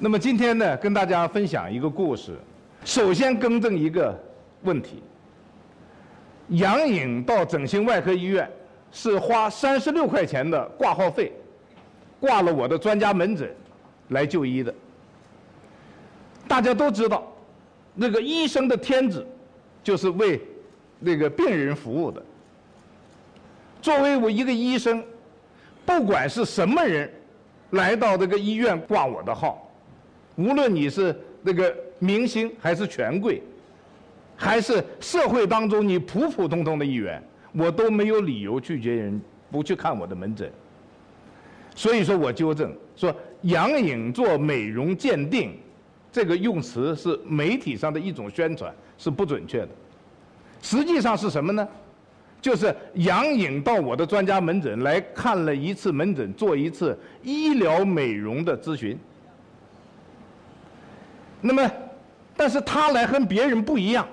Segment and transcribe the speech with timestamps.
[0.00, 2.38] 那么今天呢，跟大家分享一个故事。
[2.84, 4.16] 首先更正一个
[4.62, 5.02] 问题：
[6.50, 8.48] 杨颖到整形外科医院
[8.92, 11.32] 是花三十六块钱的挂号费，
[12.20, 13.52] 挂了我的专家门诊
[14.10, 14.72] 来就医的。
[16.46, 17.26] 大家都知道，
[17.92, 19.26] 那个医生的天职
[19.82, 20.40] 就是为
[21.00, 22.22] 那个病人服务的。
[23.82, 25.02] 作为我一个医生，
[25.84, 27.12] 不管是什么人
[27.70, 29.64] 来到这个医院挂我的号。
[30.38, 33.42] 无论你是那个明星还是权贵，
[34.36, 37.20] 还是社会当中你普普通通的一员，
[37.52, 39.20] 我都没有理由拒绝人
[39.50, 40.48] 不去看我的门诊。
[41.74, 45.56] 所以说我纠正说杨颖做美容鉴定，
[46.12, 49.68] 这个用词是媒体上的一种宣传，是不准确的。
[50.62, 51.66] 实际上是什么呢？
[52.40, 58.96] 就是杨颖到我的专家门诊来看了一次门诊，做一次医疗美容的咨询。
[61.40, 61.70] 那么，
[62.36, 64.06] 但是他来和别人不一样，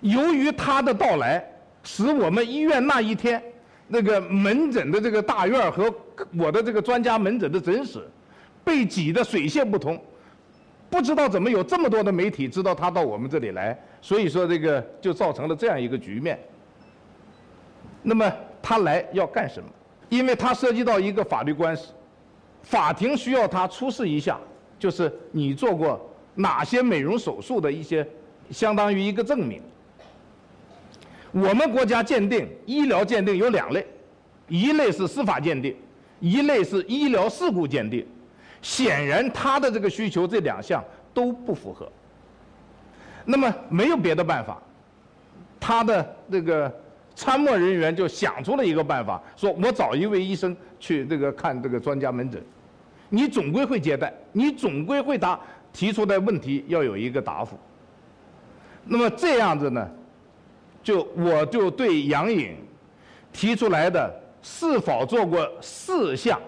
[0.00, 1.44] 由于他的到来，
[1.84, 3.40] 使我们医院那一天
[3.86, 5.92] 那个门诊的这个大院和
[6.36, 8.00] 我的这个专家门诊的诊室
[8.64, 10.00] 被挤得水泄不通，
[10.90, 16.38] 不知道怎么有这么多的媒体知道他到我们这里来，所以说这个就造成了这样一个局面。
[18.02, 19.68] 那么他来要干什么？
[20.08, 21.92] 因为他涉及到一个法律官司，
[22.62, 24.40] 法庭需要他出示一下，
[24.76, 26.08] 就是你做过。
[26.34, 28.06] 哪些美容手术的一些，
[28.50, 29.60] 相当于一个证明。
[31.30, 33.86] 我们国家鉴定医疗鉴定有两类，
[34.48, 35.74] 一类是司法鉴定，
[36.20, 38.06] 一类是医疗事故鉴定。
[38.60, 41.90] 显然他的这个需求这两项都不符合。
[43.24, 44.60] 那么没有别的办法，
[45.58, 46.72] 他的这个
[47.14, 52.42] 参谋人员就想出了一个办法，说我找一位医生去这个看这个专家门诊，
[53.08, 55.40] 你总归会接待，你总归会答。
[55.72, 57.58] 提出的问题要有一个答复。
[58.84, 59.88] 那么这样子呢，
[60.82, 62.56] 就我就对杨颖
[63.32, 64.12] 提出来的
[64.42, 66.40] 是否做过四项，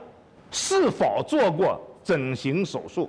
[0.50, 3.08] 是否做过整形手术，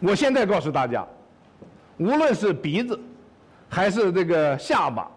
[0.00, 1.06] 我现在告诉大家，
[1.98, 2.98] 无论是鼻子，
[3.68, 5.08] 还是这个下巴，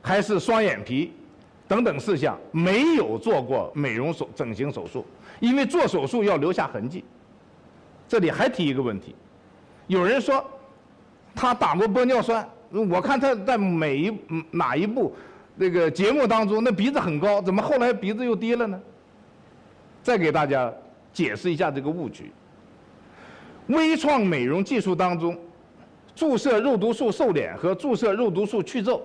[0.00, 1.12] 还是双眼皮
[1.66, 5.04] 等等事项，没有做过美容手整形手术，
[5.40, 7.04] 因为做手术要留下痕迹。
[8.08, 9.14] 这里还提一个问题，
[9.86, 10.42] 有人说
[11.34, 14.18] 他打过玻尿酸，我看他在每一
[14.50, 15.14] 哪一部
[15.54, 18.80] 那个节目当中，那鼻子很高，怎么后来鼻子又低了呢？
[20.02, 20.72] 再给大家
[21.12, 22.32] 解释一下这个误区。
[23.66, 25.38] 微创美容技术当中，
[26.14, 29.02] 注射肉毒素瘦脸和注射肉毒素去皱，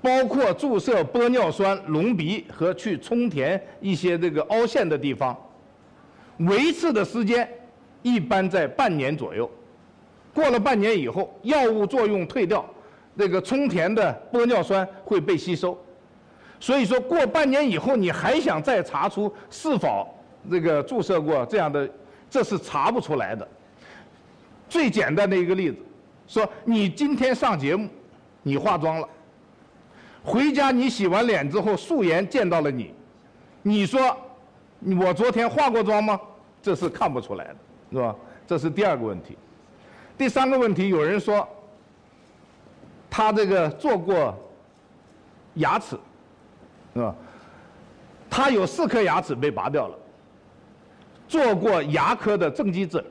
[0.00, 5.36] 包括注射玻尿酸隆鼻和去充填一些这个凹陷的地方，
[6.38, 7.46] 维持的时间。
[8.04, 9.50] 一般在半年左右，
[10.34, 12.62] 过了半年以后，药物作用退掉，
[13.14, 15.76] 那个充填的玻尿酸会被吸收，
[16.60, 20.06] 所以说过半年以后，你还想再查出是否
[20.50, 21.88] 这个注射过这样的，
[22.28, 23.48] 这是查不出来的。
[24.68, 25.78] 最简单的一个例子，
[26.26, 27.88] 说你今天上节目，
[28.42, 29.08] 你化妆了，
[30.22, 32.92] 回家你洗完脸之后，素颜见到了你，
[33.62, 34.14] 你说
[35.00, 36.20] 我昨天化过妆吗？
[36.60, 37.56] 这是看不出来的。
[37.94, 38.16] 是吧？
[38.44, 39.38] 这是第二个问题。
[40.18, 41.48] 第三个问题，有人说
[43.08, 44.36] 他这个做过
[45.54, 45.96] 牙齿，
[46.92, 47.14] 是吧？
[48.28, 49.96] 他有四颗牙齿被拔掉了，
[51.28, 53.06] 做过牙科的正畸治疗。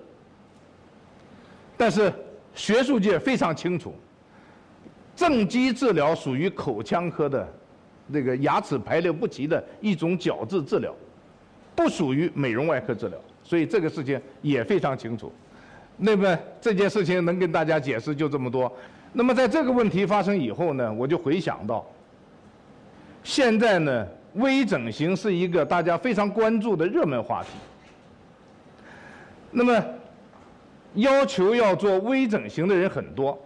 [1.78, 2.14] 但是
[2.54, 3.96] 学术界非常清楚，
[5.16, 7.48] 正畸治疗属于口腔科的
[8.08, 10.94] 那个牙齿排列不齐的一种矫治治疗，
[11.76, 13.18] 不属于美容外科治疗。
[13.44, 15.32] 所以这个事情也非常清楚，
[15.98, 18.72] 那么这件事情能跟大家解释就这么多。
[19.12, 21.86] 那么在这个问题发生以后呢，我就回想到，
[23.24, 27.50] 现在呢微整形是一个大家非常关注的热门话题。
[29.52, 29.84] 那么
[30.96, 33.38] 要求要做微整形的人很多。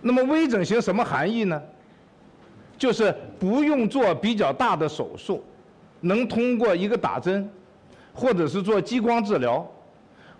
[0.00, 1.60] 那么微整形什么含义呢？
[2.76, 5.42] 就是不用做比较大的手术，
[6.00, 7.48] 能通过一个打针。
[8.14, 9.64] 或者是做激光治疗，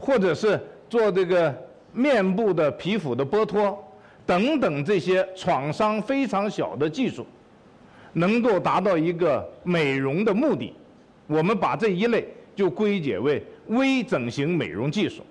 [0.01, 0.61] 或者是
[0.91, 1.55] 做这个
[1.93, 3.79] 面部的皮肤的剥脱
[4.27, 7.25] 等等这些创伤非常小的技术，
[8.15, 10.75] 能够达到一个美容的目的，
[11.29, 12.27] 我们把这一类
[12.57, 15.23] 就归结为微整形美容技术。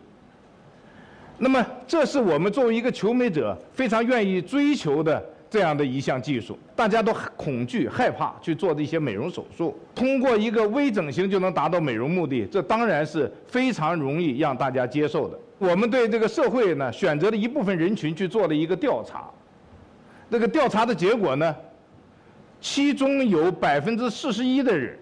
[1.38, 9.78] 那么，这是我们作为一个求美者非常愿意追求的这样的一项技术，大家都恐惧害怕去做这些美容手术。
[9.96, 15.40] 通过一个微整形就能达到美容目的，这当然是非常容易让大家接受的。
[15.58, 19.30] 我们对这个社会呢，选择了一部分人群去做了一个调查，
[20.30, 21.56] 这个调查的结果呢，
[22.60, 25.00] 其中有百分之四十一的人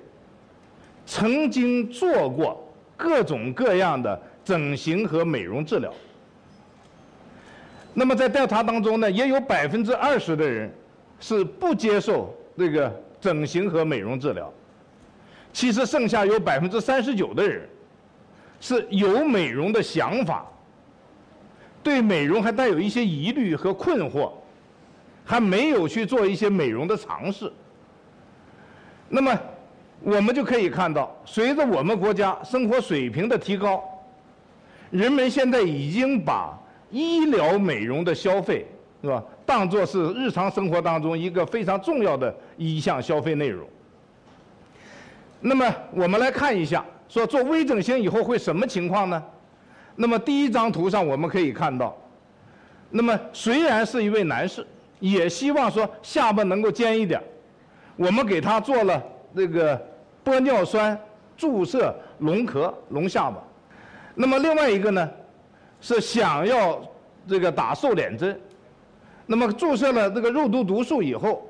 [1.05, 5.91] 曾经做过各种各样的整形和美容治疗。
[7.97, 10.69] 那么在调查当中呢，也有百分之二十的人
[11.17, 14.53] 是不接受这个整形和美容治疗。
[15.53, 17.67] 其实剩下有百分之三十九的人
[18.59, 20.45] 是有美容的想法，
[21.81, 24.29] 对美容还带有一些疑虑和困惑，
[25.23, 27.49] 还没有去做一些美容的尝试。
[29.07, 29.39] 那么
[30.01, 33.81] 我们就可以看到，随着我们国家生活水平的提高，
[34.91, 36.59] 人们现在已经把
[36.91, 38.65] 医疗美容的消费，
[39.01, 39.23] 是吧？
[39.45, 43.67] 当做是日常生活当中一个非常重要的一项消费内容。
[45.39, 49.23] 那么我们来看一下，说做微整形以后会什么情况呢？
[49.95, 51.95] 那么第一张图上我们可以看到，
[52.89, 54.65] 那么虽然是一位男士，
[54.99, 57.21] 也希望说下巴能够尖一点，
[57.95, 59.01] 我们给他做了
[59.35, 59.79] 这个
[60.23, 60.97] 玻尿酸
[61.37, 63.37] 注射隆壳隆下巴。
[64.15, 65.09] 那么另外一个呢？
[65.85, 66.81] 是想要
[67.27, 68.41] 这个打瘦脸针，
[69.27, 71.47] 那么注射了这个肉毒毒素以后，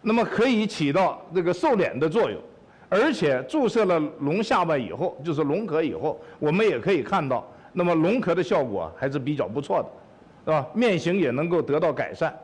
[0.00, 2.40] 那么可以起到这个瘦脸的作用，
[2.88, 9.88] 而且注射了隆下巴以后，就是隆壳以后，我们也可以看到，那么隆壳的效果还是比较不错的，
[10.46, 10.66] 是吧？
[10.72, 12.34] 面型也能够得到改善。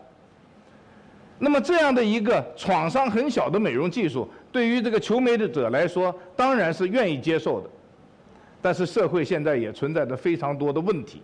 [1.39, 7.71] 那么这样的一个创伤很小的美容技术，对于这个求美者来说，当然是愿意接受的。
[8.63, 11.23] 但是社会现在也存在着非常多的问题，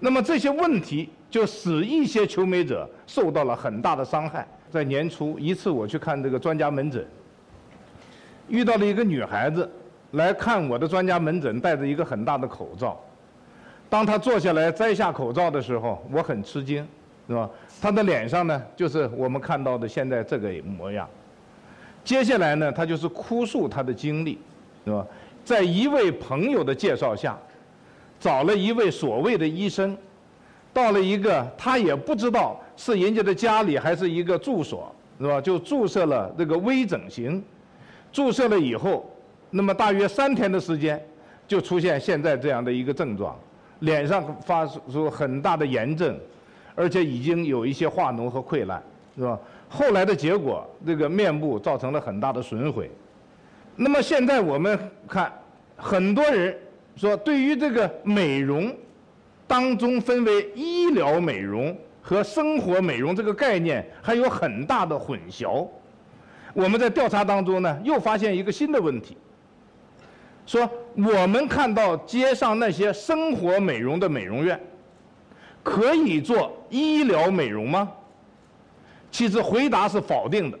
[0.00, 4.46] 那么这些问题就使一些求美者受到了很大的伤害。
[4.70, 7.06] 在年初一次我去看这个专家门诊，
[8.48, 9.70] 遇到了一个女孩子
[10.12, 13.00] 来看我的专家门诊，戴着一个很大的口罩。
[13.88, 16.86] 当她坐下来摘下口罩的时候，我很吃惊，
[17.26, 17.48] 是吧？
[17.80, 21.08] 她的脸上呢，就是我们看到的现在这个模样。
[22.04, 24.38] 接下来呢，她就是哭诉她的经历，
[24.84, 25.06] 是吧？
[25.48, 27.34] 在一位朋友的介绍下，
[28.20, 29.96] 找了一位所谓的医生，
[30.74, 35.40] 到了一个他也不知道是人家的家里还是一个住所，是吧？
[35.40, 37.42] 就注射了这个微整形，
[38.12, 39.10] 注射了以后，
[39.48, 41.02] 那么大约三天的时间，
[41.46, 43.34] 就出现现在这样的一个症状，
[43.78, 46.14] 脸上发出很大的炎症，
[46.74, 48.82] 而且已经有一些化脓和溃烂，
[49.16, 49.38] 是吧？
[49.70, 52.90] 后来的结果，这个面部造成了很大的损毁。
[53.80, 54.76] 那么现在我们
[55.06, 55.32] 看，
[55.76, 56.58] 很多人
[56.96, 58.74] 说对于这个美容
[59.46, 65.64] 当中分为医疗美容和生活美容这个概念还有很大的混淆。
[66.52, 69.16] 我们在调查当中呢，又发现一个新的问题，
[70.44, 74.60] 说我们看到街上那些生活美容的美容院，
[75.62, 77.88] 可以做医疗美容吗？
[79.12, 80.58] 其实回答是否定的。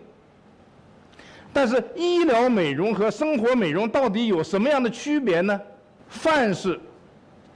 [1.58, 5.60] 但是医疗美容和生活美容到底有什么样的区别呢？
[6.08, 6.78] 凡是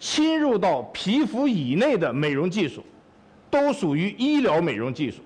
[0.01, 2.83] 侵入到皮肤以内的美容技术，
[3.49, 5.19] 都属于医疗美容技术，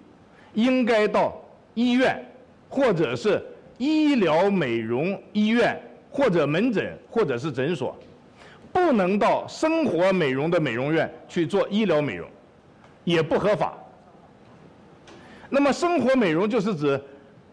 [0.53, 1.43] 应该到
[1.73, 2.23] 医院
[2.69, 3.43] 或者是
[3.79, 5.81] 医疗美容医院
[6.11, 7.97] 或者门诊或者是诊所，
[8.75, 12.29] 不能到生活美容的美容院去做医疗美容，
[13.05, 13.73] 也不合法。
[15.49, 17.01] 那么生活美容就是指。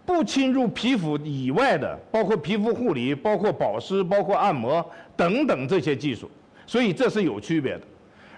[0.05, 6.29] 不侵入皮肤以外的，包括皮肤护理、包括保湿、包括按摩等等这些技术，
[6.67, 7.81] 所以这是有区别的。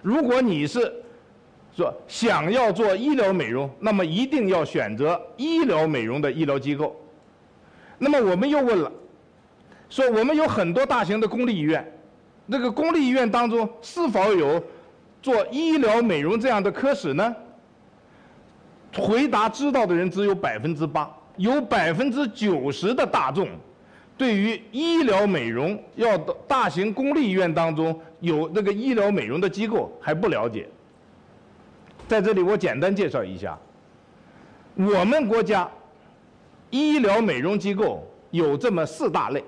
[0.01, 0.93] 如果你是
[1.75, 6.95] 说想要做医疗美容，那么一定要选择医疗美容的医疗机构。
[7.97, 8.91] 那么我们又问了，
[9.89, 11.83] 说我们有很多大型的公立医院，
[12.45, 14.61] 那个公立医院当中是否有
[15.21, 17.35] 做医疗美容这样的科室呢？
[18.95, 21.11] 回答知道的人只有百分之八。
[21.37, 23.47] 有百分之九十的大众，
[24.17, 30.67] 对于医疗美容要大型公立医院当中有那个医疗美容的机构还不了解。
[32.07, 33.57] 在这里我简单介绍一下，
[34.75, 35.69] 我们国家
[36.69, 39.43] 医疗美容机构有这么四大类。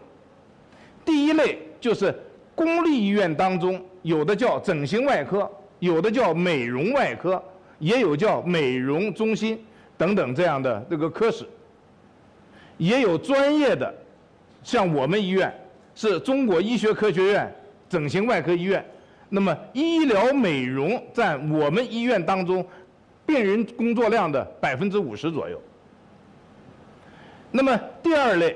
[1.06, 2.14] 第一类就是
[2.54, 7.42] 公立医院当中有的叫整形外科，有的叫美容外科，
[7.80, 9.64] 也有叫美容中心
[9.98, 11.48] 等等这样的这个科室。
[12.78, 13.94] 也有专业的，
[14.64, 15.54] 像我们医院
[15.96, 17.52] 是中国医学科学院
[17.90, 18.86] 整形外科医院，
[19.30, 22.66] 那么医疗美容占我们医院当中
[23.26, 25.62] 病人工作量的百分之五十左右。
[27.52, 28.56] 那么第二类，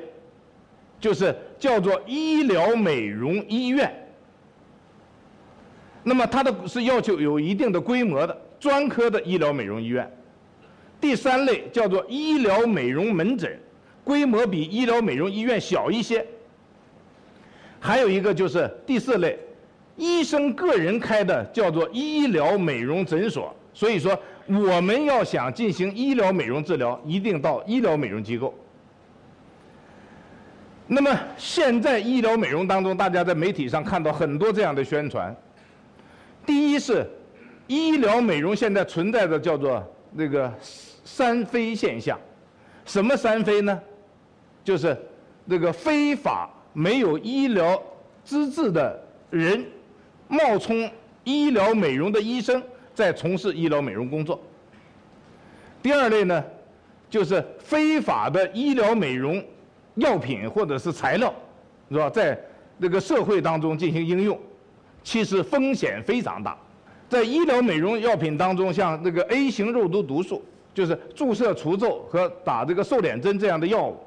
[0.99, 3.91] 就是叫做医疗美容医院。
[6.03, 10.09] 那么它的是要求有一定的规模的专科的医疗美容医院。
[10.99, 13.59] 第三类叫做医疗美容门诊，
[14.03, 16.25] 规模比医疗美容医院小一些。
[17.79, 19.39] 还有一个就是第四类，
[19.97, 23.55] 医生个人开的叫做医疗美容诊所。
[23.73, 24.17] 所以说，
[24.47, 28.53] 我们要想进行医疗美容治疗，一定到医疗美容机构。
[30.87, 35.33] 那么现在医疗美容当中，大家在媒体上看到很多这样的宣传。
[36.45, 37.09] 第一是，
[37.67, 39.81] 医疗美容现在存在的叫做
[40.11, 42.19] 那个三非现象，
[42.83, 43.81] 什么三非呢？
[44.63, 44.97] 就是
[45.45, 46.49] 那个非法。
[46.73, 47.77] 没有医疗
[48.23, 48.97] 资质的
[49.29, 49.61] 人
[50.29, 50.89] 冒充
[51.25, 52.63] 医疗美容的医生，
[52.95, 54.41] 在从事医疗美容工作。
[55.83, 56.41] 第二类呢，
[57.09, 59.43] 就是非法的医疗美容
[59.95, 61.33] 药品或者是材料，
[61.89, 62.09] 是吧？
[62.09, 62.39] 在
[62.79, 64.39] 这个社会当中进行应用，
[65.03, 66.57] 其实风险非常大。
[67.09, 70.41] 在医疗美容药品当中，像这个 A 型肉毒毒素，
[70.73, 73.97] 就是注射除皱和打这个瘦脸针这样的药物。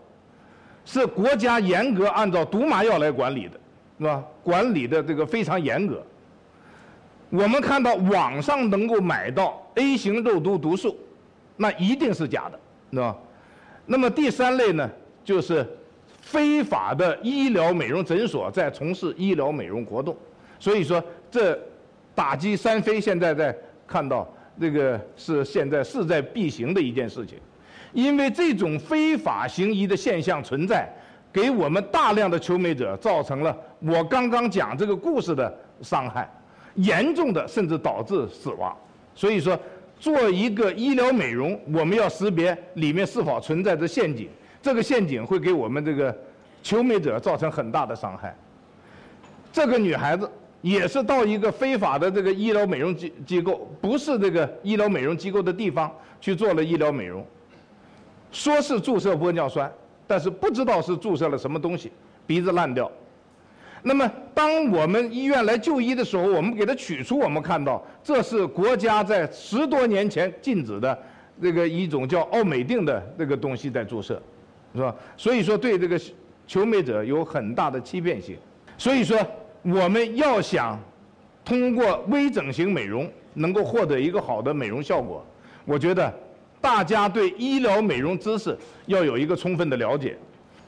[0.84, 3.58] 是国家严格按照毒麻药来管理的，
[3.98, 4.24] 是吧？
[4.42, 6.02] 管理的这个非常严格。
[7.30, 10.96] 我们看到网上能够买到 A 型肉毒毒素，
[11.56, 12.60] 那一定是假的，
[12.92, 13.16] 是吧？
[13.86, 14.88] 那么第三类呢，
[15.24, 15.66] 就是
[16.20, 20.16] 非法的医疗美容诊所在从事医疗美容活动。
[20.60, 21.58] 所以说，这
[22.14, 27.38] 打击三非现在在看到这个是现在势在必行的一件事情。
[27.94, 30.92] 因为这种非法行医的现象存在，
[31.32, 36.28] 给我们大量的求美者造成了我刚刚讲这个故事的伤害，
[36.74, 38.76] 严重的甚至导致死亡。
[39.14, 39.58] 所以说，
[39.98, 44.28] 做一个医疗美容，我们要识别里面是否存在着陷阱，
[44.60, 46.14] 这个陷阱会给我们这个
[46.62, 48.36] 求美者造成很大的伤害。
[49.52, 50.28] 这个女孩子
[50.62, 55.88] 也是到一个非法的这个医疗美容机机构，不是这个医疗美容机构的地方
[56.20, 57.24] 去做了医疗美容。
[58.34, 59.72] 说是注射玻尿酸，
[60.08, 61.92] 但是不知道是注射了什么东西，
[62.26, 62.90] 鼻子烂掉。
[63.80, 70.98] 那么，当我们医院来就医的时候，我们给他取出，我们看到这是国家在十多年前禁止的
[71.40, 74.20] 这个一种叫奥美定的这个东西在注射，
[74.74, 74.92] 是吧？
[75.16, 76.00] 所以说，对这个
[76.46, 78.36] 求美者有很大的欺骗性。
[78.76, 79.16] 所以说，
[79.62, 80.76] 我们要想
[81.44, 85.24] 通过微整形美容能够获得一个好的美容效果，
[85.64, 86.12] 我觉得。
[86.64, 88.56] 大家对医疗美容知识
[88.86, 90.16] 要有一个充分的了解。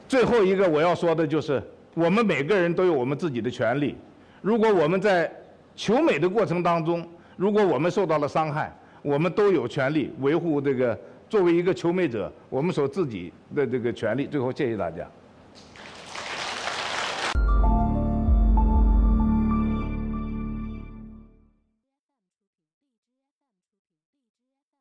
[0.07, 1.59] 最后一个我要说的就是，
[1.95, 3.95] 我们每个人都有我们自己的权利。
[4.39, 5.29] 如果我们在
[5.75, 7.03] 求美的过程当中，
[7.35, 10.95] 如果我们受到了伤害，我们都有权利维护这个
[11.27, 14.27] 作为一个求美者我们所自己的这个权利。
[14.27, 15.09] 最后，谢谢大家。